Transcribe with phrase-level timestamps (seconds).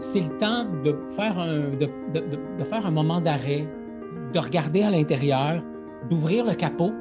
[0.00, 3.68] c'est le temps de faire un, de, faire un moment d'arrêt,
[4.32, 5.62] de regarder à l'intérieur,
[6.10, 6.92] d'ouvrir le capot,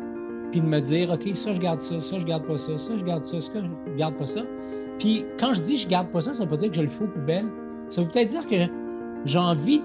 [0.51, 2.93] puis de me dire, OK, ça, je garde ça, ça, je garde pas ça, ça,
[2.97, 3.53] je garde ça, ça,
[3.87, 4.41] je garde pas ça.
[4.99, 6.89] Puis quand je dis je garde pas ça, ça veut pas dire que je le
[6.89, 7.49] fous aux poubelles.
[7.89, 8.71] Ça veut peut-être dire que
[9.25, 9.81] j'ai envie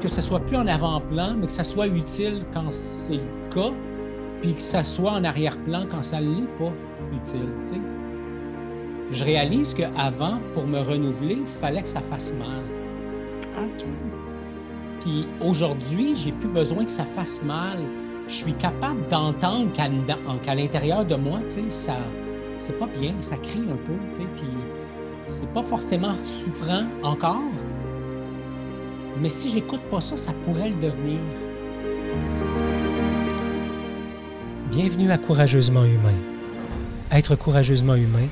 [0.00, 3.70] que ça soit plus en avant-plan, mais que ça soit utile quand c'est le cas,
[4.40, 6.72] puis que ça soit en arrière-plan quand ça ne l'est pas
[7.12, 7.48] utile.
[9.12, 12.62] Je réalise qu'avant, pour me renouveler, il fallait que ça fasse mal.
[13.58, 13.84] OK.
[15.00, 17.80] Puis aujourd'hui, j'ai plus besoin que ça fasse mal.
[18.26, 21.96] Je suis capable d'entendre qu'à l'intérieur de moi, ça,
[22.56, 24.46] c'est pas bien, ça crie un peu, puis
[25.26, 27.42] c'est pas forcément souffrant encore,
[29.20, 31.18] mais si j'écoute pas ça, ça pourrait le devenir.
[34.70, 36.16] Bienvenue à Courageusement Humain.
[37.10, 38.28] Être courageusement humain,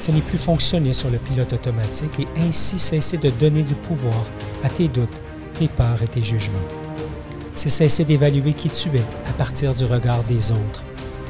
[0.00, 4.24] ce n'est plus fonctionner sur le pilote automatique et ainsi cesser de donner du pouvoir
[4.62, 5.20] à tes doutes,
[5.54, 6.58] tes peurs et tes jugements.
[7.54, 10.84] C'est cesser d'évaluer qui tu es à partir du regard des autres.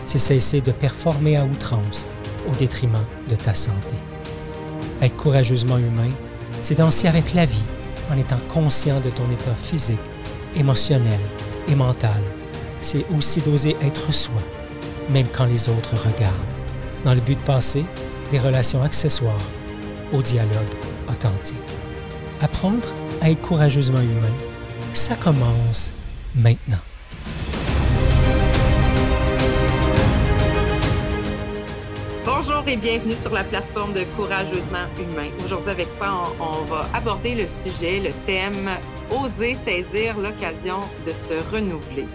[0.05, 2.07] C'est cesser de performer à outrance
[2.51, 3.97] au détriment de ta santé.
[5.01, 6.11] Être courageusement humain,
[6.63, 7.65] c'est danser avec la vie
[8.11, 9.99] en étant conscient de ton état physique,
[10.57, 11.21] émotionnel
[11.69, 12.21] et mental.
[12.81, 14.41] C'est aussi d'oser être soi,
[15.11, 16.35] même quand les autres regardent,
[17.05, 17.85] dans le but de passer
[18.31, 19.41] des relations accessoires
[20.13, 20.75] au dialogue
[21.09, 21.57] authentique.
[22.41, 22.89] Apprendre
[23.21, 24.35] à être courageusement humain,
[24.93, 25.93] ça commence
[26.35, 26.79] maintenant.
[32.25, 35.31] Bonjour et bienvenue sur la plateforme de Courageusement Humain.
[35.45, 38.69] Aujourd'hui avec toi, on, va aborder le sujet, le thème
[39.11, 42.07] Oser saisir l'occasion de se renouveler.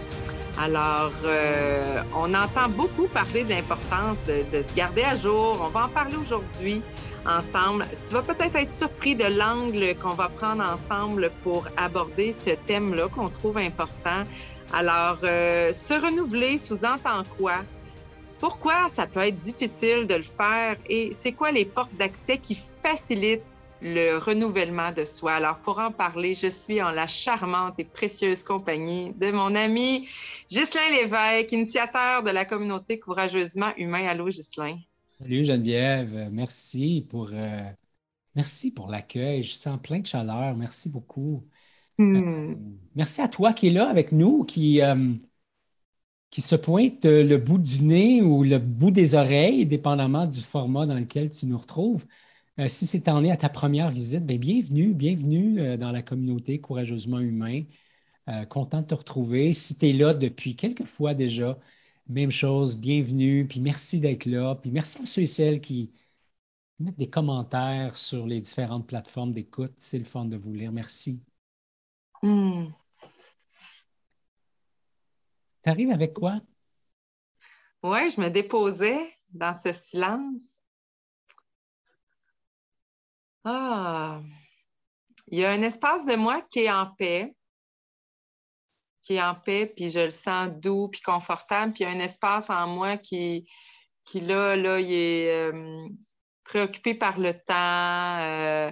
[0.58, 5.58] Alors, euh, on entend beaucoup parler de l'importance de, se garder à jour.
[5.62, 6.82] On va en parler aujourd'hui
[7.26, 7.86] ensemble.
[8.06, 13.08] Tu vas peut-être être surpris de l'angle qu'on va prendre ensemble pour aborder ce thème-là
[13.08, 14.24] qu'on trouve important.
[14.72, 17.62] Alors, euh, se renouveler sous-entend quoi?
[18.38, 20.76] Pourquoi ça peut être difficile de le faire?
[20.88, 23.42] Et c'est quoi les portes d'accès qui facilitent
[23.82, 25.34] le renouvellement de soi.
[25.34, 30.08] Alors, pour en parler, je suis en la charmante et précieuse compagnie de mon ami
[30.48, 34.06] Ghislain Lévesque, initiateur de la communauté Courageusement Humain.
[34.06, 34.78] Allô, Ghislain.
[35.18, 36.28] Salut, Geneviève.
[36.30, 37.70] Merci pour, euh,
[38.36, 39.42] merci pour l'accueil.
[39.42, 40.56] Je sens plein de chaleur.
[40.56, 41.44] Merci beaucoup.
[41.98, 42.16] Hmm.
[42.16, 42.54] Euh,
[42.94, 45.12] merci à toi qui es là avec nous, qui, euh,
[46.30, 50.86] qui se pointe le bout du nez ou le bout des oreilles, dépendamment du format
[50.86, 52.06] dans lequel tu nous retrouves.
[52.58, 56.02] Euh, si c'est en est à ta première visite, bien, bienvenue, bienvenue euh, dans la
[56.02, 57.64] communauté Courageusement Humain.
[58.50, 59.52] content de te retrouver.
[59.52, 61.58] Si tu es là depuis quelques fois déjà,
[62.08, 65.92] même chose, bienvenue, puis merci d'être là, puis merci à ceux et celles qui
[66.78, 69.74] mettent des commentaires sur les différentes plateformes d'écoute.
[69.76, 70.72] C'est le fun de vous lire.
[70.72, 71.22] Merci.
[72.22, 72.66] Hmm.
[75.62, 76.40] Tu arrives avec quoi?
[77.82, 80.51] Oui, je me déposais dans ce silence.
[83.44, 84.20] Ah,
[85.28, 87.34] il y a un espace de moi qui est en paix,
[89.02, 91.96] qui est en paix, puis je le sens doux, puis confortable, puis il y a
[91.96, 93.48] un espace en moi qui,
[94.04, 95.88] qui là, là, il est euh,
[96.44, 98.70] préoccupé par le temps, euh,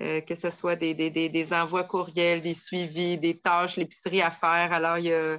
[0.00, 4.72] euh, que ce soit des, des, envois courriels, des suivis, des tâches, l'épicerie à faire.
[4.72, 5.38] Alors, il y a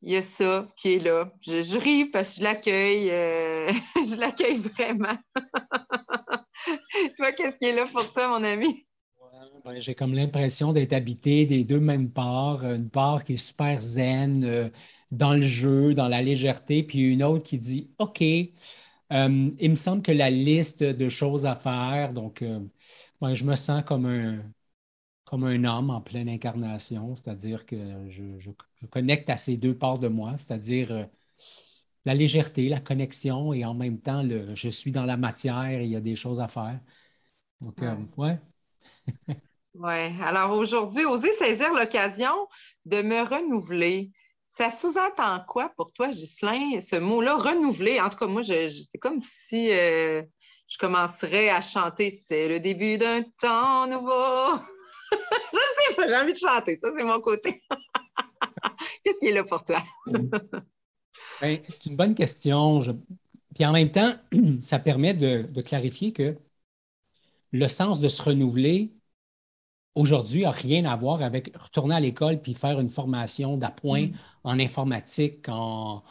[0.00, 1.32] il y a ça qui est là.
[1.42, 3.08] Je, ris parce que je l'accueille.
[4.06, 5.18] Je l'accueille vraiment.
[7.16, 8.86] toi, qu'est-ce qui est là pour toi, mon ami?
[9.64, 12.64] Ben, j'ai comme l'impression d'être habité des deux mêmes parts.
[12.64, 14.68] Une part qui est super zen, euh,
[15.10, 19.76] dans le jeu, dans la légèreté, puis une autre qui dit OK, euh, il me
[19.76, 22.42] semble que la liste de choses à faire, donc
[23.22, 24.42] je me sens comme un,
[25.28, 27.76] comme un homme en pleine incarnation, c'est-à-dire que
[28.08, 28.50] je,
[28.90, 31.04] connecte à ces deux parts de moi, c'est-à-dire euh,
[32.04, 35.84] la légèreté, la connexion et en même temps, le, je suis dans la matière et
[35.84, 36.80] il y a des choses à faire.
[37.60, 38.38] Donc, euh, ouais.
[39.74, 40.12] ouais.
[40.22, 42.48] Alors aujourd'hui, oser saisir l'occasion
[42.84, 44.10] de me renouveler.
[44.46, 48.00] Ça sous-entend quoi pour toi, Ghislain, ce mot-là, renouveler?
[48.00, 50.22] En tout cas, moi, c'est comme si euh,
[50.68, 52.10] je commencerais à chanter.
[52.10, 54.58] C'est le début d'un temps nouveau.
[55.12, 55.58] je
[55.88, 56.78] sais pas, j'ai envie de chanter.
[56.78, 57.62] Ça, c'est mon côté.
[59.04, 59.82] Qu'est-ce qui est là pour toi?
[61.40, 62.80] Ben, c'est une bonne question.
[63.54, 64.14] Puis en même temps,
[64.62, 66.36] ça permet de, clarifier que
[67.52, 68.92] le sens de se renouveler
[69.94, 74.12] aujourd'hui n'a rien à voir avec retourner à l'école puis faire une formation d'appoint mm.
[74.44, 76.02] en informatique, en,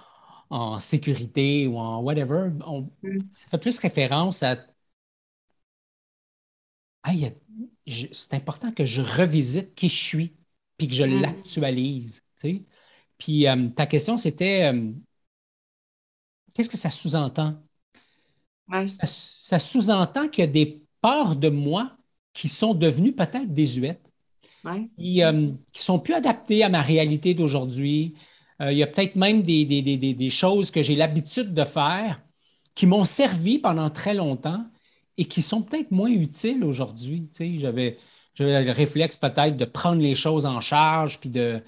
[0.79, 2.49] sécurité ou en whatever.
[2.49, 3.19] Mm.
[3.35, 4.57] Ça fait plus référence à.
[7.03, 7.11] Ah,
[8.11, 10.35] c'est important que je revisite qui je suis,
[10.77, 11.21] puis que je mm.
[11.21, 12.23] l'actualise.
[13.17, 14.91] Puis euh, ta question, c'était euh,
[16.57, 17.55] qu'est-ce que ça sous-entend?
[18.85, 21.95] Ça, sous-entend qu'il y a des parts de moi
[22.33, 24.11] qui sont devenues peut-être désuètes,
[24.97, 28.15] qui ne sont plus adaptées à ma réalité d'aujourd'hui.
[28.59, 32.21] il y a peut-être même des, des choses que j'ai l'habitude de faire
[32.75, 34.65] qui m'ont servi pendant très longtemps
[35.17, 37.27] et qui sont peut-être moins utiles aujourd'hui.
[37.57, 37.97] J'avais,
[38.35, 41.63] j'avais le réflexe peut-être de prendre les choses en charge, puis de.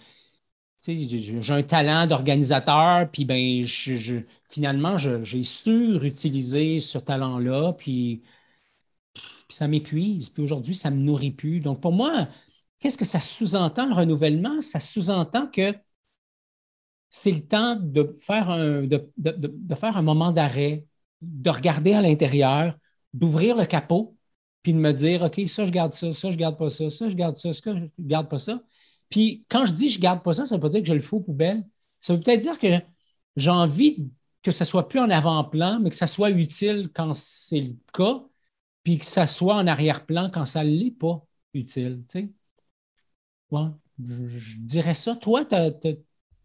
[0.86, 8.24] J'ai un talent d'organisateur, puis ben, je, finalement, j'ai surutilisé ce talent-là, puis,
[9.50, 10.30] ça m'épuise.
[10.30, 11.60] Puis aujourd'hui, ça ne me nourrit plus.
[11.60, 12.28] Donc, pour moi,
[12.80, 14.62] qu'est-ce que ça sous-entend le renouvellement?
[14.62, 15.74] Ça sous-entend que
[17.10, 20.86] c'est le temps de faire un, de faire un moment d'arrêt,
[21.22, 22.78] de regarder à l'intérieur,
[23.14, 24.16] d'ouvrir le capot,
[24.62, 27.10] puis de me dire, OK, ça, je garde ça, ça, je garde pas ça, ça,
[27.10, 28.62] je garde ça, ça, je garde pas ça.
[29.10, 31.02] Puis quand je dis je garde pas ça, ça veut pas dire que je le
[31.02, 31.64] fous aux poubelles.
[32.00, 32.68] Ça veut peut-être dire que
[33.36, 34.10] j'ai envie
[34.44, 38.24] que ça soit plus en avant-plan, mais que ça soit utile quand c'est le cas,
[38.84, 41.22] puis que ça soit en arrière-plan quand ça ne l'est pas
[41.54, 42.04] utile.
[42.10, 42.30] Tu sais?
[44.00, 45.16] je, dirais ça.
[45.16, 45.56] Toi, tu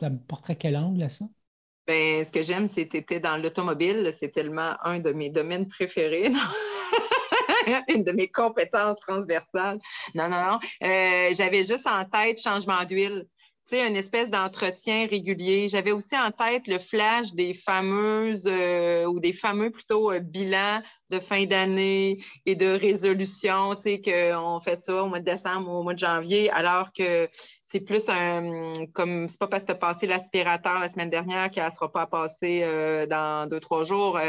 [0.04, 1.26] apporterais quel angle à ça?
[1.86, 4.10] Ben, ce que j'aime, c'est que tu étais dans l'automobile.
[4.18, 6.32] C'est tellement un de mes domaines préférés.
[7.88, 9.78] Une de mes compétences transversales.
[10.14, 10.58] Non, non, non.
[10.82, 13.26] Euh, j'avais juste en tête changement d'huile.
[13.66, 15.70] Sais, une espèce d'entretien régulier.
[15.70, 20.82] J'avais aussi en tête le flash des fameuses euh, ou des fameux plutôt euh, bilans
[21.08, 25.70] de fin d'année et de résolution, tu sais, qu'on fait ça au mois de décembre
[25.70, 27.26] ou au mois de janvier, alors que
[27.64, 31.50] c'est plus un comme c'est pas parce que tu as passé l'aspirateur la semaine dernière
[31.50, 34.20] qu'elle ne sera pas passée euh, dans deux, trois jours.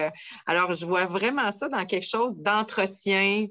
[0.45, 3.47] Alors, je vois vraiment ça dans quelque chose d'entretien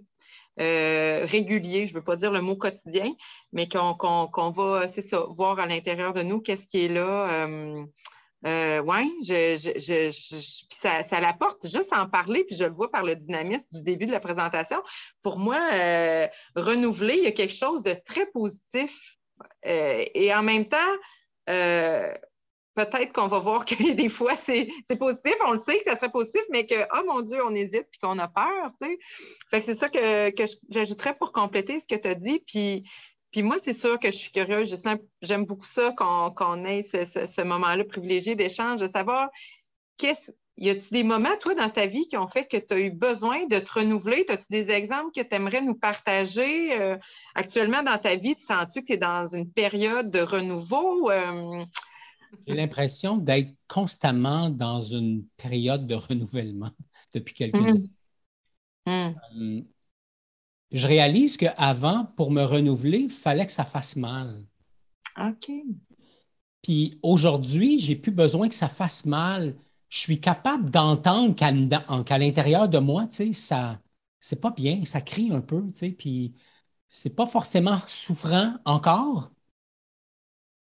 [0.61, 3.12] euh, régulier, je ne veux pas dire le mot quotidien,
[3.53, 7.47] mais qu'on va, c'est ça, voir à l'intérieur de nous qu'est-ce qui est là.
[8.45, 10.11] oui, je,
[10.71, 13.83] ça, ça l'apporte juste à en parler, puis je le vois par le dynamisme du
[13.83, 14.83] début de la présentation.
[15.23, 15.59] Pour moi,
[16.56, 19.19] renouveler, il y a quelque chose de très positif
[19.67, 20.77] euh, et en même temps,
[21.51, 22.12] euh,
[22.75, 24.69] peut-être qu'on va voir que des fois, c'est
[24.99, 27.87] positif, on le sait que ça serait positif, mais que, oh mon Dieu, on hésite
[27.91, 28.99] puis qu'on a peur, tu sais.
[29.50, 30.35] Fait que c'est ça que,
[30.71, 32.43] j'ajouterais pour compléter ce que tu as dit.
[32.47, 32.85] Puis,
[33.31, 34.76] puis moi, c'est sûr que je suis curieuse.
[35.23, 39.29] J'aime beaucoup ça qu'on ait ce, ce moment-là privilégié d'échange, de savoir
[39.97, 42.81] qu'est-ce y a-tu des moments, toi, dans ta vie qui ont fait que tu as
[42.81, 44.25] eu besoin de te renouveler?
[44.29, 46.81] As-tu des exemples que tu aimerais nous partager?
[46.81, 46.97] Euh,
[47.35, 51.11] actuellement, dans ta vie, tu sens-tu que tu es dans une période de renouveau?
[51.11, 51.65] Euh?
[52.47, 56.71] J'ai l'impression d'être constamment dans une période de renouvellement
[57.13, 57.67] depuis quelques mmh.
[57.67, 57.93] années.
[58.87, 58.91] Mmh.
[58.91, 59.63] Euh,
[60.71, 64.45] je réalise qu'avant, pour me renouveler, il fallait que ça fasse mal.
[65.19, 65.51] OK.
[66.63, 69.55] Puis aujourd'hui, j'ai plus besoin que ça fasse mal
[69.95, 73.81] je suis capable d'entendre qu'à, l'intérieur de moi, tu sais, ça,
[74.19, 76.35] c'est pas bien, ça crie un peu, tu sais, puis
[76.89, 79.31] c'est pas forcément souffrant encore,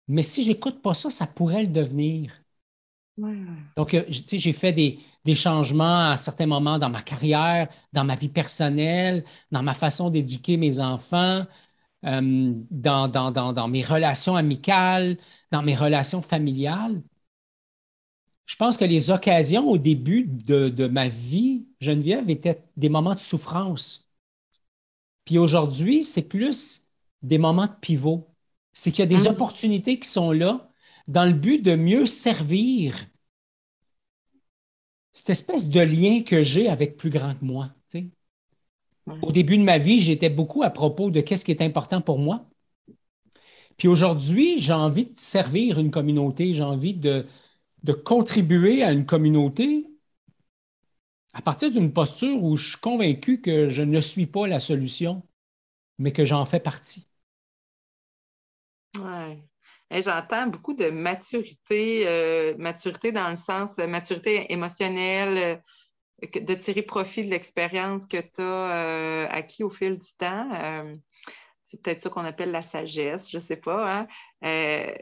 [0.08, 2.32] mais si j'écoute pas ça, ça pourrait le devenir.
[3.76, 4.98] Donc, euh, tu sais, j'ai fait des,
[5.34, 10.56] changements à certains moments dans ma carrière, dans ma vie personnelle, dans ma façon d'éduquer
[10.56, 11.46] mes enfants,
[12.04, 15.17] euh, dans, dans, mes relations amicales,
[15.50, 17.02] dans mes relations familiales
[18.46, 23.19] je pense que les occasions au début de, ma vie, Geneviève, étaient des moments de
[23.19, 24.10] souffrance.
[25.24, 26.90] Puis aujourd'hui, c'est plus
[27.22, 28.33] des moments de pivot.
[28.74, 29.32] C'est qu'il y a des mmh.
[29.32, 30.70] opportunités qui sont là
[31.08, 33.06] dans le but de mieux servir
[35.14, 37.72] cette espèce de lien que j'ai avec plus grand que moi.
[39.22, 42.19] Au début de ma vie, j'étais beaucoup à propos de qu'est-ce qui est important pour
[42.19, 42.48] moi.
[43.76, 47.26] Puis aujourd'hui, j'ai envie de servir une communauté, j'ai envie de,
[47.82, 49.86] de contribuer à une communauté
[51.34, 55.22] à partir d'une posture où je suis convaincu que je ne suis pas la solution,
[55.98, 57.08] mais que j'en fais partie.
[58.98, 59.43] Oui.
[59.91, 65.60] J'entends beaucoup de maturité, euh, maturité dans le sens de maturité émotionnelle,
[66.24, 70.48] euh, de tirer profit de l'expérience que tu as euh, acquis au fil du temps.
[71.65, 74.06] c'est peut-être ça qu'on appelle la sagesse, je ne sais pas.
[74.43, 74.94] Hein?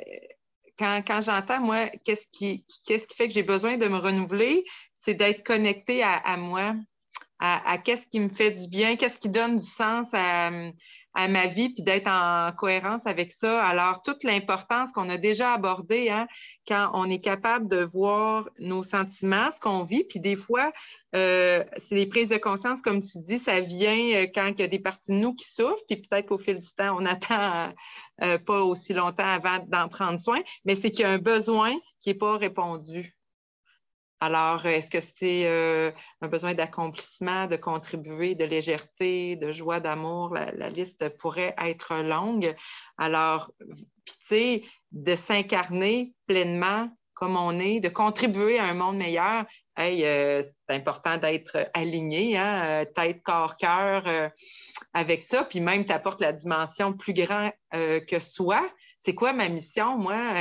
[0.79, 4.65] quand, j'entends, moi, qu'est-ce qui, qui fait que j'ai besoin de me renouveler,
[4.97, 6.75] c'est d'être connecté à, moi,
[7.45, 10.51] à, qu'est-ce qui me fait du bien, qu'est-ce qui donne du sens à,
[11.29, 13.63] ma vie, puis d'être en cohérence avec ça.
[13.65, 16.27] Alors, toute l'importance qu'on a déjà abordée, hein,
[16.67, 20.73] quand on est capable de voir nos sentiments, ce qu'on vit, puis des fois,
[21.15, 24.65] euh, c'est les prises de conscience, comme tu dis, ça vient euh, quand il y
[24.65, 27.75] a des parties de nous qui souffrent, puis peut-être qu'au fil du temps, on attend
[28.23, 31.75] euh, pas aussi longtemps avant d'en prendre soin, mais c'est qu'il y a un besoin
[32.01, 33.15] qui n'est pas répondu.
[34.25, 35.49] Alors, est-ce que c'est
[36.21, 40.33] un besoin d'accomplissement, de contribuer, de légèreté, de joie, d'amour?
[40.33, 42.55] La, liste pourrait être longue.
[42.99, 43.51] Alors,
[44.05, 44.63] puis tu sais,
[44.93, 49.45] de s'incarner pleinement comme on est, de contribuer à un monde meilleur,
[49.77, 54.29] hey, euh, c'est important d'être aligné, hein, euh, tête, corps, cœur euh,
[54.95, 55.45] avec ça.
[55.45, 58.69] Puis même, tu apportes la dimension plus grande que soi.
[58.99, 60.35] C'est quoi ma mission, moi?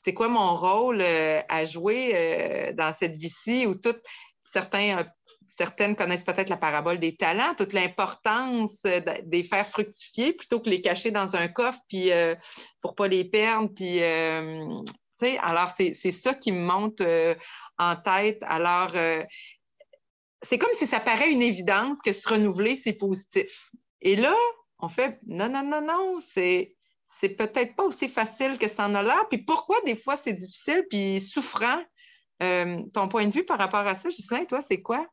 [0.00, 4.02] C'est quoi mon rôle à jouer dans cette vie-ci où toutes
[4.44, 5.04] certains
[5.46, 10.80] certaines connaissent peut-être la parabole des talents, toute l'importance de, faire fructifier plutôt que les
[10.80, 12.10] cacher dans un coffre puis,
[12.80, 13.72] pour ne pas les perdre.
[15.40, 17.34] Alors, c'est ça qui me monte euh,
[17.78, 18.42] en tête.
[18.46, 19.24] Alors, euh,
[20.42, 23.70] c'est comme si ça paraît une évidence que se renouveler, c'est positif.
[24.00, 24.34] Et là,
[24.78, 26.76] on fait non, non, non, non, c'est
[27.20, 29.28] c'est peut-être pas aussi facile que ça en a l'air.
[29.28, 31.80] Puis pourquoi des fois c'est difficile puis souffrant?
[32.42, 35.04] Euh, ton point de vue par rapport à ça, Ghislain, toi, c'est quoi?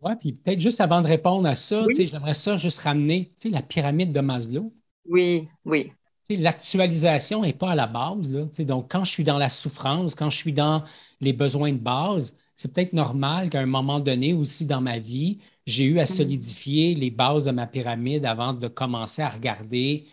[0.00, 4.12] Oui, puis peut-être juste avant de répondre à ça, j'aimerais ça juste ramener la pyramide
[4.12, 4.72] de Maslow.
[5.06, 5.92] Oui, oui.
[6.28, 8.32] L'actualisation n'est pas à la base.
[8.60, 10.84] donc, quand je suis dans la souffrance, quand je suis dans
[11.20, 15.38] les besoins de base, c'est peut-être normal qu'à un moment donné aussi dans ma vie,
[15.66, 16.06] j'ai eu à mm.
[16.06, 20.06] solidifier les bases de ma pyramide avant de commencer à regarder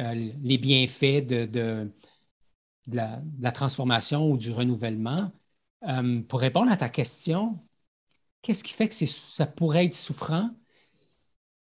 [0.00, 1.90] euh, les bienfaits de,
[2.86, 5.30] la, transformation ou du renouvellement.
[5.86, 7.58] Euh, pour répondre à ta question,
[8.40, 10.50] qu'est-ce qui fait que ça pourrait être souffrant?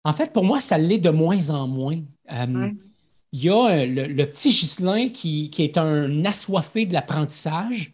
[0.06, 2.00] En fait, pour moi, ça l'est de moins en moins.
[2.32, 2.72] Euh,
[3.34, 7.94] il y a le, petit Ghislain qui, est un assoiffé de l'apprentissage.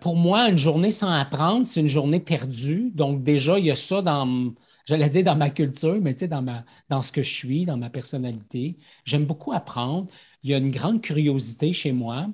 [0.00, 2.90] Pour moi, une journée sans apprendre, c'est une journée perdue.
[2.94, 4.54] Donc, déjà, il y a ça dans,
[4.86, 7.64] j'allais dire dans ma culture, mais tu sais, dans, ma, dans ce que je suis,
[7.64, 8.78] dans ma personnalité.
[9.04, 10.08] J'aime beaucoup apprendre.
[10.42, 12.28] Il y a une grande curiosité chez moi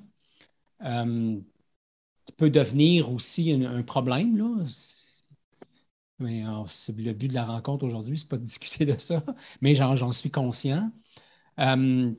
[0.83, 1.39] euh,
[2.25, 4.37] qui peut devenir aussi un, problème.
[4.37, 4.65] Là.
[6.19, 9.23] Mais le but de la rencontre aujourd'hui, c'est pas de discuter de ça,
[9.61, 10.91] mais j'en suis conscient.
[11.59, 12.11] Euh,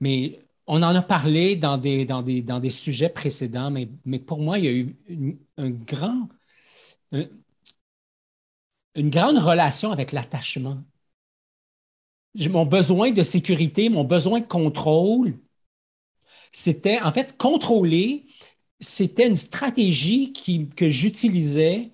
[0.00, 4.18] mais on en a parlé dans des, dans des, dans des sujets précédents, mais, mais
[4.18, 4.96] pour moi, il y a eu
[5.56, 6.28] un grand,
[8.94, 10.82] une grande relation avec l'attachement.
[12.50, 15.38] Mon besoin de sécurité, mon besoin de contrôle,
[16.52, 18.26] c'était, en fait, contrôler,
[18.80, 20.32] c'était une stratégie
[20.76, 21.92] que j'utilisais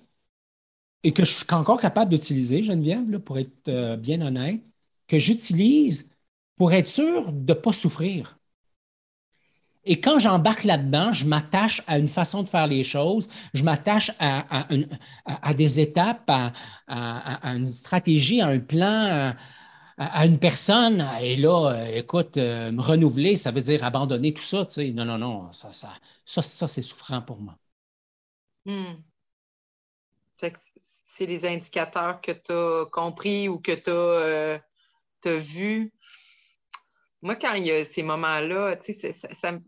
[1.03, 4.61] et que je suis encore capable d'utiliser, Geneviève, là, pour être euh, bien honnête,
[5.07, 6.17] que j'utilise
[6.55, 8.38] pour être sûr de ne pas souffrir.
[9.85, 14.11] Et quand j'embarque là-dedans, je m'attache à une façon de faire les choses, je m'attache
[14.19, 19.33] à, des étapes, à, une stratégie, à un plan,
[19.97, 21.07] à, une personne.
[21.21, 24.65] Et là, écoute, euh, me renouveler, ça veut dire abandonner tout ça.
[24.65, 24.91] Tu sais.
[24.91, 27.57] Non, non, non, ça, ça, ça, c'est souffrant pour moi.
[28.65, 29.01] Hmm.
[31.05, 33.93] c'est les indicateurs que tu as compris ou que tu as.
[33.93, 34.59] Euh,
[35.25, 35.91] as vu.
[37.21, 38.77] Moi, quand il y a ces moments-là,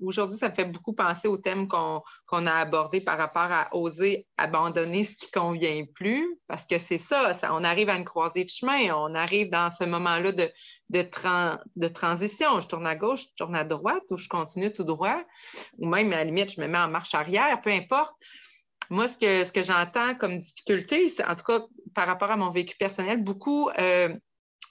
[0.02, 4.26] aujourd'hui, ça me fait beaucoup penser au thème qu'on a abordé par rapport à oser
[4.38, 8.46] abandonner ce qui ne convient plus, parce que c'est ça, on arrive à une croisée
[8.46, 10.50] de chemin, on arrive dans ce moment-là de,
[10.90, 12.62] de, transition.
[12.62, 15.22] Je tourne à gauche, je tourne à droite, ou je continue tout droit,
[15.78, 18.16] ou même à la limite, je me mets en marche arrière, peu importe.
[18.90, 21.60] Moi, ce que, ce que j'entends comme difficulté, en tout cas
[21.94, 24.16] par rapport à mon vécu personnel, beaucoup euh,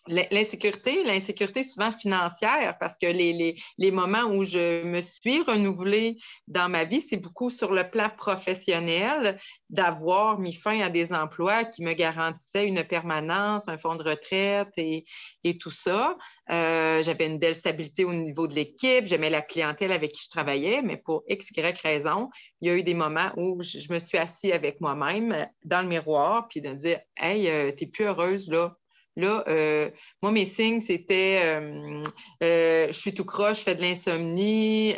[0.08, 6.16] L'insécurité, l'insécurité souvent financière, parce que les, les, moments où je me suis renouvelée
[6.48, 9.38] dans ma vie, c'est beaucoup sur le plan professionnel,
[9.68, 14.72] d'avoir mis fin à des emplois qui me garantissaient une permanence, un fonds de retraite
[14.78, 15.04] et,
[15.44, 16.16] et tout ça.
[16.50, 20.30] Euh, j'avais une belle stabilité au niveau de l'équipe, j'aimais la clientèle avec qui je
[20.30, 22.30] travaillais, mais pour X, Y raison,
[22.62, 25.88] il y a eu des moments où je, me suis assise avec moi-même dans le
[25.88, 28.76] miroir, puis de dire Hey, euh, t'es plus heureuse là
[29.20, 29.90] Là, euh,
[30.22, 32.02] moi, mes signes, c'était euh,
[32.42, 34.94] euh, je suis tout croche, je fais de l'insomnie,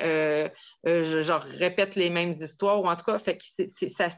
[0.84, 4.10] je, répète les mêmes histoires, ou en tout cas, fait c'est, ça,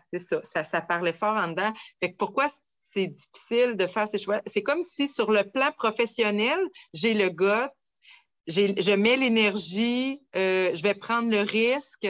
[0.44, 1.72] ça, ça, parlait fort en dedans.
[2.18, 2.50] Pourquoi
[2.92, 4.42] c'est difficile de faire ces choix?
[4.46, 6.58] C'est comme si sur le plan professionnel,
[6.92, 7.70] j'ai le goût,
[8.46, 12.08] je mets l'énergie, je vais prendre le risque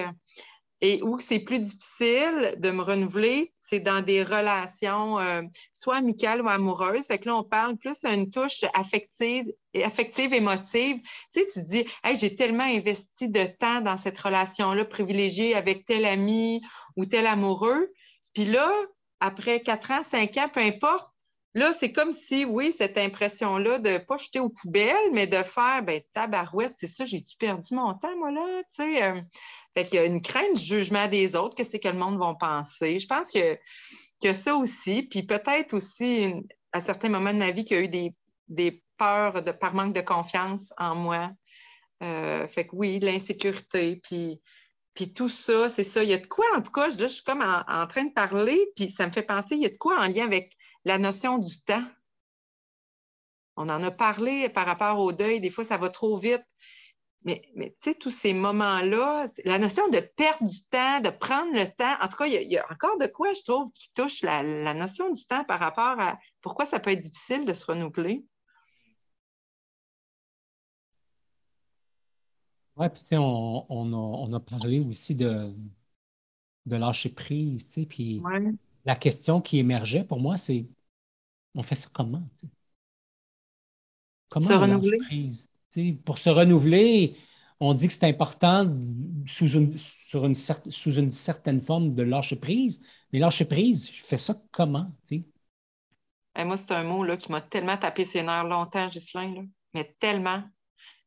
[0.80, 5.42] et où c'est plus difficile de me renouveler, c'est dans des relations euh,
[5.72, 7.06] soit amicales ou amoureuses.
[7.06, 9.46] Fait que là, on parle plus d'une touche affective,
[9.82, 10.98] affective, émotive.
[11.32, 15.86] Tu sais, tu dis, hey, j'ai tellement investi de temps dans cette relation-là privilégiée avec
[15.86, 16.60] tel ami
[16.96, 17.92] ou tel amoureux.
[18.34, 18.70] Puis là,
[19.20, 21.08] après quatre ans, cinq ans, peu importe,
[21.56, 25.40] Là, c'est comme si, oui, cette impression-là de ne pas jeter aux poubelles, mais de
[25.44, 28.62] faire, ben, tabarouette, c'est ça, j'ai-tu perdu mon temps, moi, là?
[28.74, 29.20] Tu sais, euh,
[29.74, 32.18] fait qu'il y a une crainte du jugement des autres, que c'est que le monde
[32.18, 32.98] va penser.
[32.98, 33.58] Je pense que,
[34.22, 36.34] que ça aussi, puis peut-être aussi,
[36.72, 38.14] à certains moments de ma vie, qu'il y a eu
[38.48, 41.30] des, peurs de, par manque de confiance en moi.
[42.02, 44.40] Euh, fait que oui, l'insécurité, puis,
[44.94, 46.04] puis tout ça, c'est ça.
[46.04, 48.04] Il y a de quoi, en tout cas, là, je suis comme en, en train
[48.04, 50.56] de parler, puis ça me fait penser, il y a de quoi en lien avec
[50.84, 51.84] la notion du temps.
[53.56, 56.44] On en a parlé par rapport au deuil, des fois ça va trop vite.
[57.24, 61.52] Mais, mais tu sais, tous ces moments-là, la notion de perdre du temps, de prendre
[61.52, 64.20] le temps, en tout cas, il y, a, encore de quoi, je trouve, qui touche
[64.20, 68.26] la, notion du temps par rapport à pourquoi ça peut être difficile de se renouveler.
[72.76, 75.54] Oui, puis tu sais, on, a, parlé aussi de,
[76.66, 78.22] de lâcher prise, tu sais, puis
[78.84, 80.66] la question qui émergeait pour moi, c'est
[81.54, 82.28] on fait ça comment?
[84.28, 84.98] Comment se renouveler?
[84.98, 85.48] Prise?
[86.04, 87.16] Pour se renouveler,
[87.60, 88.66] on dit que c'est important
[89.26, 92.82] sous une, sur une, sous une certaine forme de lâcher prise.
[93.12, 94.90] Mais lâcher prise, je fais ça comment?
[96.36, 100.42] moi, c'est un mot là, qui m'a tellement tapé ses nerfs longtemps, Ghislain, mais tellement.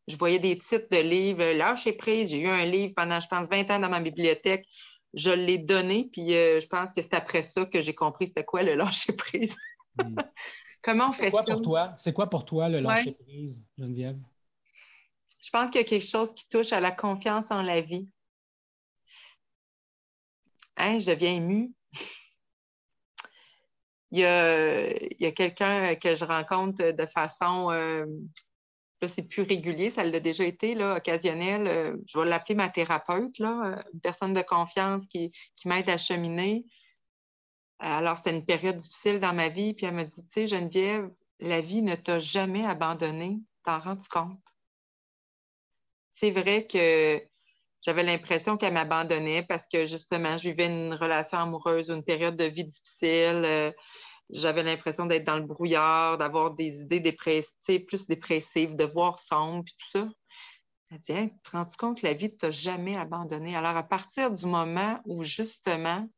[0.08, 2.32] Je voyais des titres de livres, lâcher prise.
[2.32, 4.66] J'ai eu un livre pendant, je pense, 20 ans dans ma bibliothèque
[5.14, 8.44] je l'ai donné, puis euh, je pense que c'est après ça que j'ai compris c'était
[8.44, 9.56] quoi le lâcher prise.
[9.98, 10.16] Hmm.
[10.82, 11.54] Comment on fait quoi ça?
[11.54, 11.96] Pour toi?
[11.98, 14.18] C'est quoi pour toi le lâcher prise, Geneviève?
[15.42, 18.08] Je pense qu'il y a quelque chose qui touche à la confiance en la vie.
[20.78, 21.74] Hein, je deviens émue.
[24.12, 28.06] il y a, quelqu'un que je rencontre de façon euh,
[29.02, 31.68] Là, c'est plus régulier, ça l'a déjà été, là, occasionnel.
[31.68, 35.32] Euh, je vais l'appeler ma thérapeute, là, euh, une personne de confiance qui,
[35.66, 36.66] m'aide à cheminer.
[37.78, 41.12] Alors, c'était une période difficile dans ma vie, puis elle me dit, tu sais, Geneviève,
[41.40, 44.40] la vie ne t'a jamais abandonné, t'en rends-tu compte?
[46.20, 47.22] C'est vrai que
[47.86, 52.36] j'avais l'impression qu'elle m'abandonnait parce que justement, je vivais une relation amoureuse ou une période
[52.36, 53.44] de vie difficile.
[53.46, 53.72] Euh,
[54.32, 59.64] j'avais l'impression d'être dans le brouillard, d'avoir des idées dépressives, plus dépressives, de voir sombre,
[59.64, 60.10] puis tout ça.
[60.90, 63.56] Elle dit, tu te rends compte que la vie ne t'a jamais abandonné?
[63.56, 66.10] Alors, à partir du moment où, justement,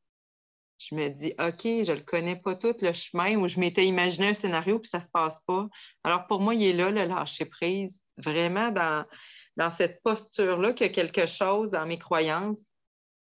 [0.77, 3.85] je me dis, OK, je ne le connais pas tout, le chemin, où je m'étais
[3.85, 5.67] imaginé un scénario, puis ça ne se passe pas.
[6.05, 9.05] Alors, pour moi, il est là, le lâcher-prise, vraiment dans,
[9.59, 12.71] dans cette posture-là qu'il y a quelque chose dans mes croyances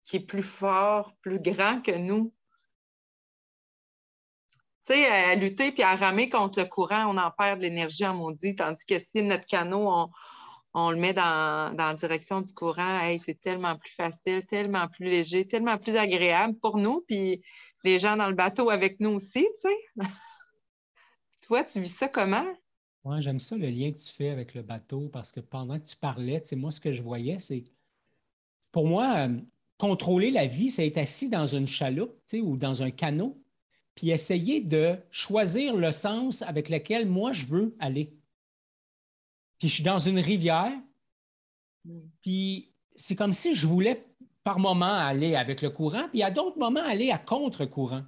[0.03, 2.33] qui est plus fort, plus grand que nous,
[4.85, 8.05] tu sais, à lutter puis à ramer contre le courant, on en perd de l'énergie
[8.05, 8.55] en maudit.
[8.55, 10.09] Tandis que si notre canot,
[10.73, 15.47] on, le met dans, la direction du courant, c'est tellement plus facile, tellement plus léger,
[15.47, 17.41] tellement plus agréable pour nous, puis
[17.83, 19.77] les gens dans le bateau avec nous aussi, tu sais.
[21.47, 22.45] Toi, tu vis ça comment?
[23.03, 25.85] Oui, j'aime ça le lien que tu fais avec le bateau parce que pendant que
[25.85, 27.63] tu parlais, tu sais, moi, ce que je voyais, c'est
[28.71, 29.39] pour moi, euh,
[29.77, 33.41] contrôler la vie, c'est être assis dans une chaloupe tu sais, ou dans un canot
[33.97, 38.13] puis essayer de choisir le sens avec lequel moi je veux aller.
[39.57, 40.71] Puis je suis dans une rivière,
[41.83, 42.01] hmm.
[42.21, 44.05] puis c'est comme si je voulais
[44.43, 48.03] par moment aller avec le courant, puis à d'autres moments aller à contre-courant.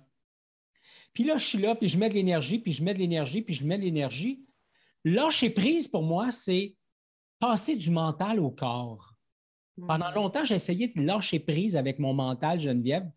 [1.12, 3.42] Puis là, je suis là, puis je mets de l'énergie, puis je mets de l'énergie,
[3.42, 4.46] puis je mets de l'énergie.
[5.06, 6.76] Lâcher prise, pour moi, c'est
[7.40, 9.14] passer du mental au corps.
[9.88, 10.16] Pendant hmm.
[10.16, 13.10] longtemps, j'ai essayé de lâcher prise avec mon mental, Geneviève.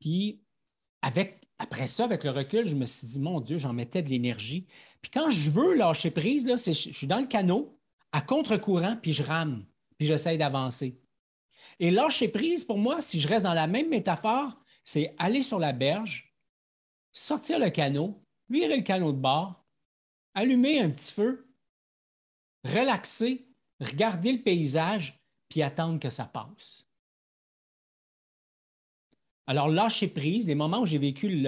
[0.00, 0.40] Puis
[1.02, 4.08] avec après ça, avec le recul, je me suis dit, mon Dieu, j'en mettais de
[4.08, 4.66] l'énergie.
[5.02, 7.76] Puis quand je veux lâcher prise, là, je suis dans le canot,
[8.12, 9.66] à contre-courant, puis je rame,
[9.98, 11.00] puis j'essaie d'avancer.
[11.80, 15.58] Et lâcher prise, pour moi, si je reste dans la même métaphore, c'est aller sur
[15.58, 16.32] la berge,
[17.12, 19.57] sortir le canot, virer le canot de bord,
[20.38, 21.50] allumer un petit feu,
[22.64, 23.48] relaxer,
[23.80, 26.86] regarder le paysage, puis attendre que ça passe.
[29.46, 31.46] Alors, lâcher prise, les moments où j'ai vécu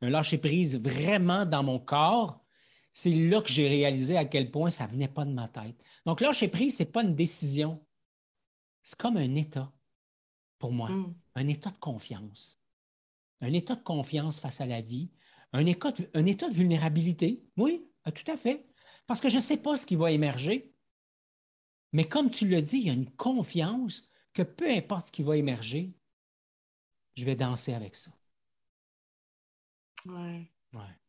[0.00, 2.44] un lâcher prise vraiment dans mon corps,
[2.92, 5.76] c'est là que j'ai réalisé à quel point ça ne venait pas de ma tête.
[6.06, 7.84] Donc, lâcher prise, ce n'est pas une décision.
[8.82, 9.72] C'est comme un état
[10.58, 11.14] pour moi, hmm.
[11.34, 12.60] un état de confiance.
[13.40, 15.10] Un état de confiance face à la vie,
[15.52, 17.42] un état de, un état de vulnérabilité.
[17.56, 18.66] Oui, tout à fait.
[19.06, 20.72] Parce que je ne sais pas ce qui va émerger.
[21.92, 25.22] Mais comme tu le dis, il y a une confiance que peu importe ce qui
[25.22, 25.92] va émerger,
[27.16, 28.12] je vais danser avec ça.
[30.06, 30.50] Ouais.
[30.72, 31.00] Ouais.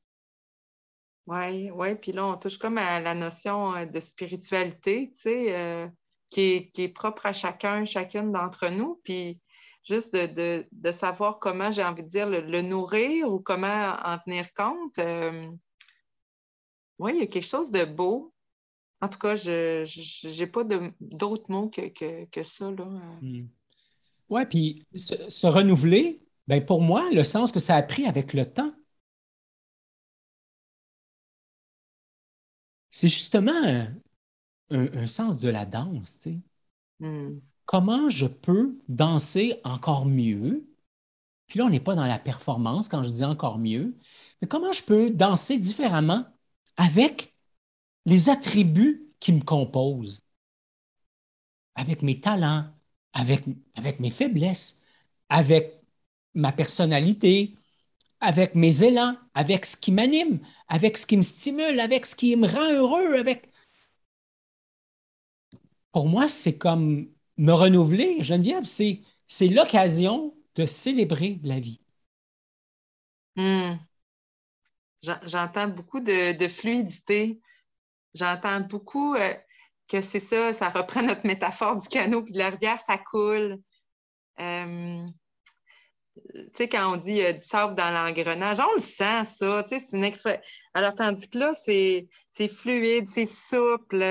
[1.28, 1.96] Oui, oui.
[1.96, 5.88] Puis là, on touche comme à la notion euh, de spiritualité, tu sais, euh,
[6.30, 9.00] qui, est, propre à chacun, chacune d'entre nous.
[9.04, 9.40] Puis
[9.84, 14.98] juste de, savoir comment, j'ai envie de dire, le, nourrir ou comment en tenir compte.
[15.00, 15.48] Euh,
[17.02, 18.32] oui, il y a quelque chose de beau.
[19.02, 20.64] En tout cas, je n'ai pas
[21.00, 21.90] d'autres mots que,
[22.26, 22.70] que, ça.
[22.70, 23.48] Hmm.
[24.30, 28.46] Oui, puis se, renouveler, ben pour moi, le sens que ça a pris avec le
[28.46, 28.72] temps,
[32.92, 33.88] c'est justement
[34.70, 36.18] un, sens de la danse.
[36.18, 36.40] Tu sais.
[37.00, 37.40] Hmm.
[37.66, 40.68] Comment je peux danser encore mieux?
[41.48, 43.98] Puis là, on n'est pas dans la performance quand je dis encore mieux,
[44.42, 46.26] mais comment je peux danser différemment
[46.78, 47.36] avec
[48.06, 50.22] les attributs qui me composent,
[51.76, 52.66] avec mes talents,
[53.14, 53.44] avec,
[53.76, 54.82] avec mes faiblesses,
[55.30, 55.82] avec
[56.34, 57.56] ma personnalité,
[58.20, 62.36] avec mes élans, avec ce qui m'anime, avec ce qui me stimule, avec ce qui
[62.36, 63.50] me rend heureux, avec...
[65.92, 71.82] Pour moi, c'est comme me renouveler, Geneviève, c'est, c'est l'occasion de célébrer la vie.
[73.36, 73.78] Hmm.
[75.02, 77.40] J'entends beaucoup de, fluidité.
[78.14, 79.34] J'entends beaucoup euh,
[79.88, 83.58] que c'est ça, ça reprend notre métaphore du canot puis de la rivière, ça coule.
[84.40, 85.06] Euh,
[86.34, 89.64] tu sais, quand on dit euh, du sable dans l'engrenage, on le sent, ça.
[89.64, 90.42] Tu sais, c'est une expression.
[90.74, 92.08] Alors, tandis que là, c'est
[92.48, 94.04] fluide, c'est souple.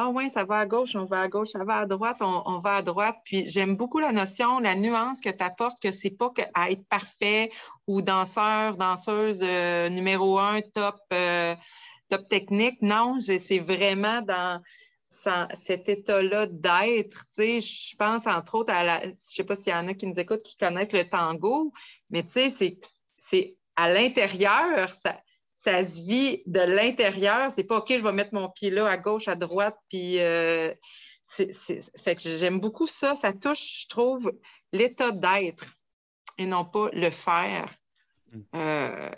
[0.00, 2.58] Ah ouais, ça va à gauche, on va à gauche, ça va à droite, on,
[2.60, 3.16] va à droite.
[3.24, 6.86] Puis j'aime beaucoup la notion, la nuance que tu apportes, que c'est pas à être
[6.86, 7.50] parfait
[7.88, 11.56] ou danseur, danseuse euh, numéro un, top, euh,
[12.08, 12.80] top technique.
[12.80, 14.62] Non, c'est vraiment dans
[15.54, 17.26] cet état-là d'être.
[17.36, 19.08] Je pense entre autres à la.
[19.08, 21.72] Je sais pas s'il y en a qui nous écoutent qui connaissent le tango,
[22.10, 25.20] mais c'est à l'intérieur, ça,
[25.58, 27.50] ça se vit de l'intérieur.
[27.50, 30.20] C'est pas OK, je vais mettre mon pied là, à gauche, à droite, puis.
[30.20, 30.72] Euh,
[31.34, 33.16] fait que j'aime beaucoup ça.
[33.16, 34.32] Ça touche, je trouve,
[34.72, 35.76] l'état d'être
[36.38, 37.76] et non pas le faire.
[38.32, 38.40] Mm.
[38.54, 39.10] Euh,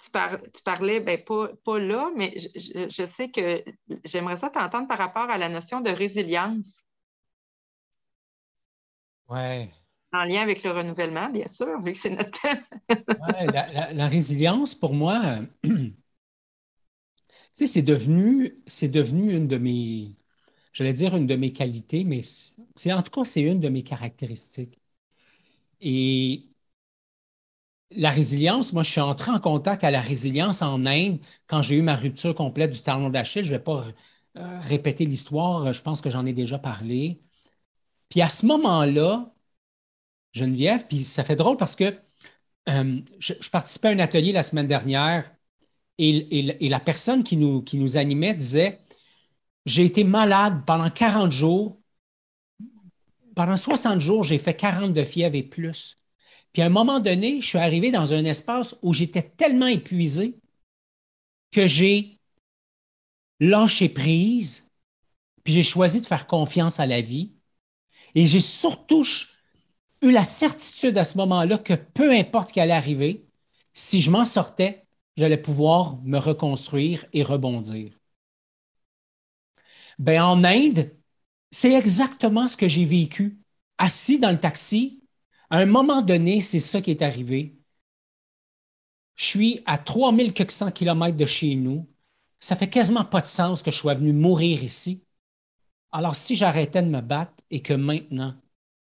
[0.00, 0.10] tu,
[0.64, 3.62] parlais, ben, pas, là, mais je, sais que
[4.04, 6.82] j'aimerais ça t'entendre par rapport à la notion de résilience.
[9.28, 9.70] Oui.
[10.12, 12.62] En lien avec le renouvellement, bien sûr, vu que c'est notre thème.
[13.94, 15.40] la, résilience, pour moi,
[17.54, 20.16] c'est devenu, devenu une de mes,
[20.72, 22.20] j'allais dire une de mes qualités, mais
[22.92, 24.78] en tout cas, c'est une de mes caractéristiques.
[25.80, 26.52] Et
[27.90, 31.76] la résilience, moi, je suis entré en contact à la résilience en Inde quand j'ai
[31.76, 33.42] eu ma rupture complète du talon d'Achille.
[33.42, 33.84] Je ne vais pas
[34.38, 37.20] euh, répéter l'histoire, je pense que j'en ai déjà parlé.
[38.08, 39.31] Puis à ce moment-là,
[40.32, 41.94] Geneviève, puis ça fait drôle parce que
[42.68, 45.30] euh, je, participais à un atelier la semaine dernière
[45.98, 48.80] et, la personne qui nous, animait disait
[49.66, 51.78] J'ai été malade pendant 40 jours.
[53.34, 55.98] Pendant 60 jours, j'ai fait 40 de fièvre et plus.
[56.52, 60.38] Puis à un moment donné, je suis arrivé dans un espace où j'étais tellement épuisé
[61.50, 62.18] que j'ai
[63.40, 64.70] lâché prise,
[65.44, 67.34] puis j'ai choisi de faire confiance à la vie.
[68.14, 69.02] Et j'ai surtout
[70.02, 73.26] eu la certitude à ce moment-là que peu importe ce qui allait arriver,
[73.72, 74.86] si je m'en sortais,
[75.16, 77.92] j'allais pouvoir me reconstruire et rebondir.
[79.98, 80.90] Ben, en Inde,
[81.50, 83.38] c'est exactement ce que j'ai vécu.
[83.78, 85.02] Assis dans le taxi,
[85.50, 87.58] à un moment donné, c'est ça qui est arrivé.
[89.14, 91.88] Je suis à 3400 km de chez nous.
[92.40, 95.04] Ça fait quasiment pas de sens que je sois venu mourir ici.
[95.92, 98.34] Alors, si j'arrêtais de me battre et que maintenant,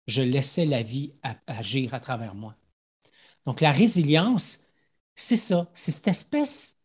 [0.08, 1.14] je laissais la vie
[1.48, 2.56] agir à travers moi.
[3.46, 4.68] Donc, la résilience,
[5.16, 6.78] c'est ça, c'est cette espèce.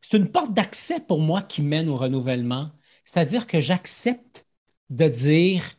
[0.00, 2.72] C'est une porte d'accès pour moi qui mène au renouvellement.
[3.04, 4.46] C'est-à-dire que j'accepte
[4.90, 5.78] de dire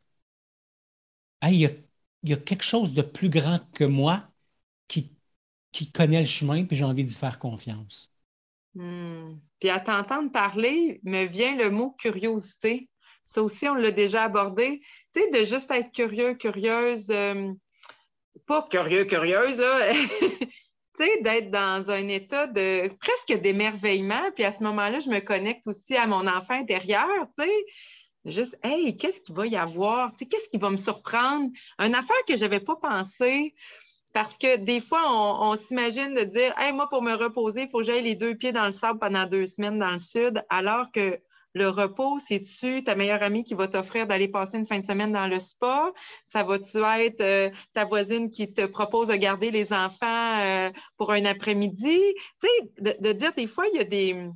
[1.43, 1.60] il,
[2.23, 4.27] y a, quelque chose de plus grand que moi
[4.88, 5.15] qui,
[5.71, 8.12] qui connaît le chemin, puis j'ai envie d'y faire confiance.
[8.73, 9.38] Hmm.
[9.60, 12.89] Puis à t'entendre parler, me vient le mot curiosité.
[13.25, 14.81] Ça aussi, on l'a déjà abordé.
[15.13, 17.51] Tu sais, de juste être curieux, curieuse, euh,
[18.45, 19.93] pas curieux, curieuse, là.
[20.19, 20.47] tu
[20.99, 24.31] sais, d'être dans un état de presque d'émerveillement.
[24.35, 27.07] Puis à ce moment-là, je me connecte aussi à mon enfant intérieur,
[27.38, 27.65] tu sais.
[28.25, 30.11] Juste, hey, qu'est-ce qu'il va y avoir?
[30.17, 31.49] qu'est-ce qui va me surprendre?
[31.77, 33.53] Une affaire que je n'avais pas pensé.
[34.13, 37.79] Parce que des fois, on, s'imagine de dire, hey, moi, pour me reposer, il faut
[37.79, 40.89] que j'aille les deux pieds dans le sable pendant deux semaines dans le sud, alors
[40.91, 41.19] que
[41.55, 45.13] le repos, c'est-tu ta meilleure amie qui va t'offrir d'aller passer une fin de semaine
[45.13, 45.91] dans le spa?
[46.25, 51.13] Ça va-tu être euh, ta voisine qui te propose de garder les enfants euh, pour
[51.13, 51.97] un après-midi?
[52.41, 54.29] Tu sais, de, dire des fois, il y a des,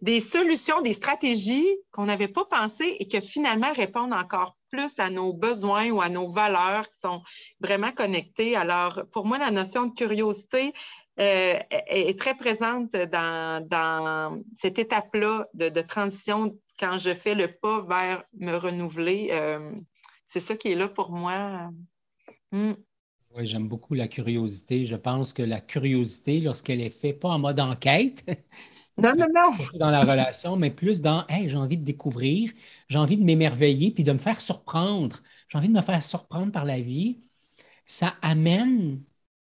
[0.00, 5.10] des solutions, des stratégies qu'on n'avait pas pensées et que finalement répondent encore plus à
[5.10, 7.22] nos besoins ou à nos valeurs qui sont
[7.60, 8.56] vraiment connectées.
[8.56, 10.72] Alors, pour moi, la notion de curiosité,
[11.20, 18.22] euh, est très présente dans, cette étape-là de, transition quand je fais le pas vers
[18.38, 19.28] me renouveler.
[19.32, 19.72] Euh,
[20.26, 21.70] c'est ça qui est là pour moi.
[22.50, 22.72] Hmm.
[23.34, 24.86] Oui, j'aime beaucoup la curiosité.
[24.86, 28.24] Je pense que la curiosité, lorsqu'elle est faite pas en mode enquête,
[28.96, 29.50] non, non, non.
[29.78, 32.50] dans la relation, mais plus dans Hey, j'ai envie de découvrir,
[32.88, 35.18] j'ai envie de m'émerveiller puis de me faire surprendre.
[35.48, 37.20] J'ai envie de me faire surprendre par la vie.
[37.84, 39.02] Ça amène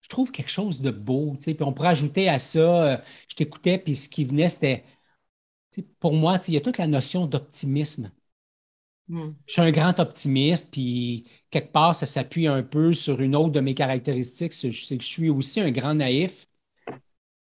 [0.07, 1.37] je trouve quelque chose de beau.
[1.43, 4.85] Puis on pourrait ajouter à ça, euh, je t'écoutais, puis ce qui venait, c'était,
[5.99, 8.13] pour moi, il y a toute la notion d'optimisme.
[9.09, 9.33] Hmm.
[9.47, 13.51] Je suis un grand optimiste, puis quelque part, ça s'appuie un peu sur une autre
[13.51, 16.47] de mes caractéristiques, c'est que je suis aussi un grand naïf.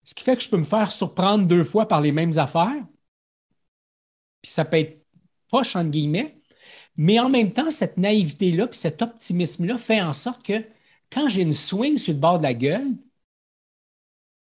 [0.05, 2.85] Ce qui fait que je peux me faire surprendre deux fois par les mêmes affaires.
[4.43, 5.07] Puis ça peut être
[5.49, 6.38] poche, entre guillemets.
[6.97, 10.62] Mais en même temps, cette naïveté-là, puis cet optimisme-là fait en sorte que
[11.12, 12.96] quand j'ai une swing sur le bord de la gueule,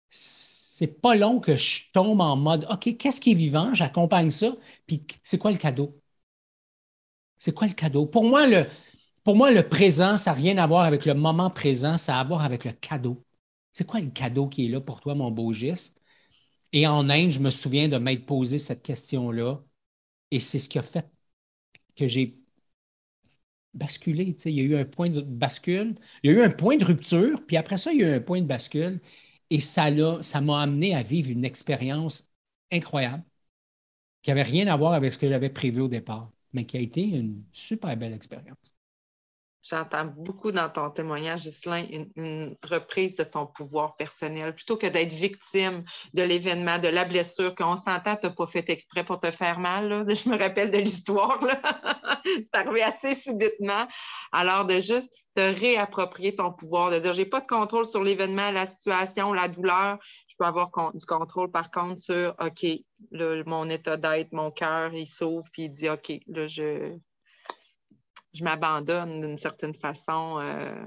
[0.09, 3.73] c'est pas long que je tombe en mode OK, qu'est-ce qui est vivant?
[3.73, 4.55] J'accompagne ça.
[4.87, 5.99] Puis c'est quoi le cadeau?
[7.37, 8.05] C'est quoi le cadeau?
[8.05, 8.67] Pour moi, le,
[9.23, 12.21] pour moi, le présent, ça n'a rien à voir avec le moment présent, ça a
[12.21, 13.23] à voir avec le cadeau.
[13.71, 16.01] C'est quoi le cadeau qui est là pour toi, mon beau geste?
[16.73, 19.63] Et en Inde, je me souviens de m'être posé cette question-là.
[20.31, 21.09] Et c'est ce qui a fait
[21.95, 22.39] que j'ai
[23.75, 24.35] basculer.
[24.45, 26.85] Il y a eu un point de bascule, il y a eu un point de
[26.85, 29.01] rupture, puis après ça, il y a eu un point de bascule.
[29.49, 29.85] Et ça
[30.23, 32.31] ça m'a amené à vivre une expérience
[32.71, 33.23] incroyable
[34.21, 36.79] qui n'avait rien à voir avec ce que j'avais prévu au départ, mais qui a
[36.81, 38.74] été une super belle expérience.
[39.67, 45.11] J'entends beaucoup dans ton témoignage, Ghislain, une, reprise de ton pouvoir personnel, plutôt que d'être
[45.11, 49.31] victime de l'événement, de la blessure qu'on s'entend, tu n'as pas fait exprès pour te
[49.31, 50.05] faire mal.
[50.15, 51.39] Je me rappelle de l'histoire.
[52.25, 53.87] C'est arrivé assez subitement.
[54.31, 58.51] Alors, de juste te réapproprier ton pouvoir, de dire, j'ai pas de contrôle sur l'événement,
[58.51, 59.97] la situation, la douleur.
[60.27, 62.65] Je peux avoir du contrôle, par contre, sur, OK,
[63.47, 66.97] mon état d'être, mon cœur, il s'ouvre, puis il dit, OK, là, je
[68.35, 70.85] je m'abandonne d'une certaine façon euh,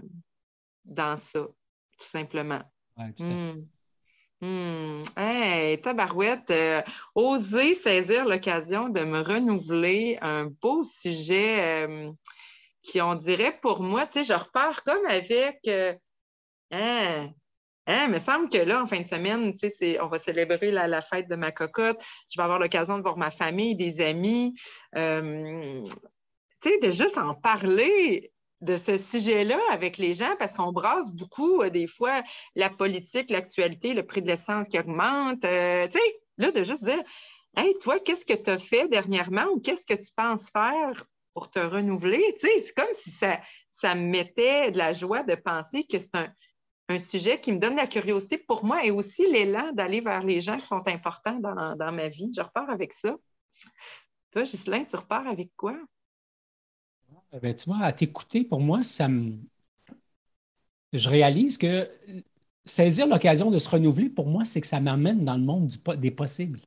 [0.84, 2.60] dans ça, tout simplement.
[2.96, 3.66] Ouais, tout hmm.
[4.40, 5.02] Hmm.
[5.16, 6.82] Hey, tabarouette, euh,
[7.14, 12.12] oser saisir l'occasion de me renouveler, un beau sujet euh,
[12.82, 15.68] qui, on dirait pour moi, tu sais, je repars comme avec.
[16.70, 17.30] Hein,
[17.86, 20.70] hein, il me semble que là, en fin de semaine, tu sais, on va célébrer
[20.70, 22.04] la, fête de ma cocotte.
[22.30, 24.54] Je vais avoir l'occasion de voir ma famille, des amis
[26.60, 31.12] tu sais, de juste en parler de ce sujet-là avec les gens parce qu'on brasse
[31.12, 32.22] beaucoup euh, des fois
[32.56, 35.44] la politique, l'actualité, le prix de l'essence qui augmente.
[35.44, 37.02] Euh, tu sais, là, de juste dire
[37.56, 41.50] Hey, toi, qu'est-ce que tu as fait dernièrement ou qu'est-ce que tu penses faire pour
[41.50, 42.22] te renouveler?
[42.38, 43.40] Tu sais, c'est comme si ça,
[43.70, 46.32] ça me mettait de la joie de penser que c'est un,
[46.88, 50.40] un, sujet qui me donne la curiosité pour moi et aussi l'élan d'aller vers les
[50.40, 52.30] gens qui sont importants dans, dans ma vie.
[52.36, 53.16] Je repars avec ça.
[54.32, 55.76] Toi, Ghislain, tu repars avec quoi?
[57.32, 59.38] Eh ben, tu vois, à t'écouter, pour moi, ça me.
[60.92, 61.88] Je réalise que
[62.64, 66.10] saisir l'occasion de se renouveler, pour moi, c'est que ça m'amène dans le monde des
[66.10, 66.60] possibles.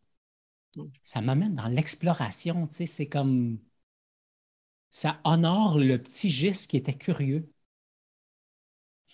[1.04, 3.60] Ça m'amène dans l'exploration, tu sais, c'est comme.
[4.92, 7.52] Ça honore le petit giste qui était curieux.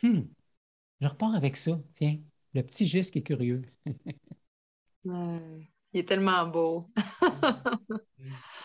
[0.02, 0.22] Hmm.
[1.02, 2.20] Je repars avec ça, tiens,
[2.54, 3.64] le petit giste qui est curieux.
[5.06, 6.92] il est tellement beau.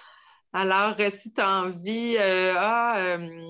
[0.55, 3.47] Alors, euh, si tu as envie euh, ah, euh,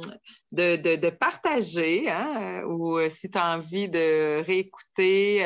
[0.53, 5.45] de, partager hein, ou si tu as envie de réécouter,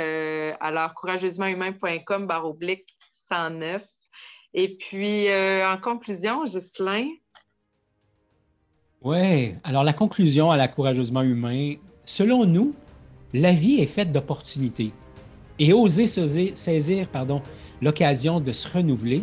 [0.61, 3.85] alors courageusementhumain.com barre oblique 109.
[4.53, 5.27] Et puis,
[5.64, 7.09] en conclusion, Ghislain?
[9.03, 12.75] Oui, alors la conclusion à la Courageusement Humain, selon nous,
[13.33, 14.92] la vie est faite d'opportunités.
[15.59, 17.09] Et oser saisir
[17.81, 19.23] l'occasion de se renouveler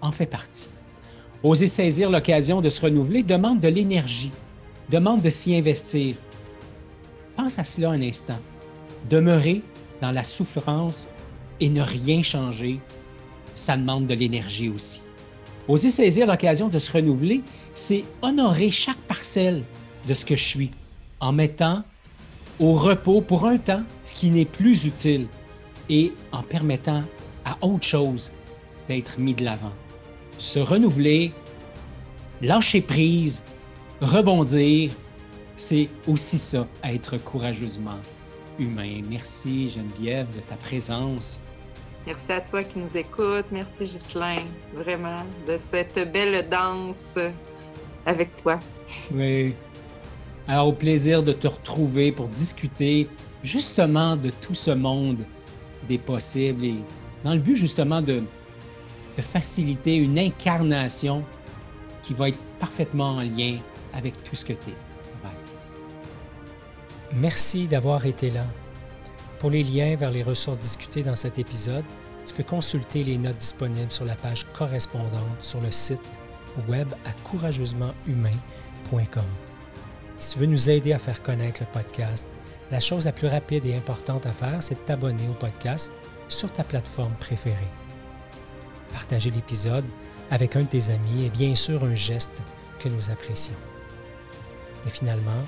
[0.00, 0.68] en fait partie.
[1.44, 4.32] Oser saisir l'occasion de se renouveler demande de l'énergie,
[4.90, 6.16] demande de s'y investir.
[7.36, 8.40] Pense à cela un instant.
[9.08, 9.62] Demeurer
[10.00, 11.08] dans la souffrance
[11.60, 12.80] et ne rien changer,
[13.54, 15.00] ça demande de l'énergie aussi.
[15.68, 19.62] Oser saisir l'occasion de se renouveler, c'est honorer chaque parcelle
[20.08, 20.70] de ce que je suis
[21.20, 21.84] en mettant
[22.58, 25.28] au repos pour un temps ce qui n'est plus utile
[25.88, 27.04] et en permettant
[27.44, 28.32] à autre chose
[28.88, 29.72] d'être mis de l'avant.
[30.38, 31.32] Se renouveler,
[32.40, 33.44] lâcher prise,
[34.00, 34.92] rebondir,
[35.56, 37.98] c'est aussi ça, être courageusement
[38.58, 39.02] humain.
[39.10, 41.40] Merci Geneviève de ta présence.
[42.06, 43.46] Merci à toi qui nous écoutes.
[43.50, 44.36] Merci Ghislain,
[44.74, 47.18] vraiment, de cette belle danse
[48.06, 48.58] avec toi.
[49.12, 49.54] Oui.
[50.46, 53.08] Alors, au plaisir de te retrouver pour discuter
[53.42, 55.18] justement de tout ce monde
[55.88, 56.76] des possibles et
[57.24, 58.22] dans le but justement de,
[59.18, 61.24] de faciliter une incarnation
[62.02, 63.58] qui va être parfaitement en lien
[63.92, 64.74] avec tout ce que tu es.
[67.14, 68.44] Merci d'avoir été là.
[69.40, 71.84] Pour les liens vers les ressources discutées dans cet épisode,
[72.26, 76.20] tu peux consulter les notes disponibles sur la page correspondante sur le site
[76.68, 79.24] web à courageusementhumain.com.
[80.18, 82.28] Si tu veux nous aider à faire connaître le podcast,
[82.70, 85.92] la chose la plus rapide et importante à faire, c'est de t'abonner au podcast
[86.28, 87.56] sur ta plateforme préférée.
[88.92, 89.84] Partager l'épisode
[90.30, 92.42] avec un de tes amis est bien sûr un geste
[92.78, 93.56] que nous apprécions.
[94.86, 95.44] Et finalement,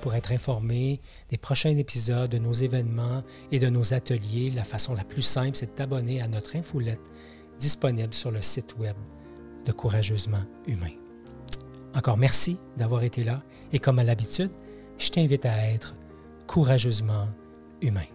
[0.00, 4.94] pour être informé des prochains épisodes, de nos événements et de nos ateliers, la façon
[4.94, 7.00] la plus simple, c'est de t'abonner à notre infolette
[7.58, 8.96] disponible sur le site web
[9.64, 10.92] de Courageusement Humain.
[11.94, 14.50] Encore merci d'avoir été là et comme à l'habitude,
[14.98, 15.94] je t'invite à être
[16.46, 17.28] courageusement
[17.80, 18.13] humain.